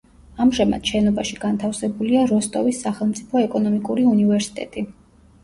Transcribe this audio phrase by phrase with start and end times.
[0.43, 4.87] ამჟამად შენობაში განთავსებულია როსტოვის სახელმწიფო ეკონომიკური უნივერსიტეტი.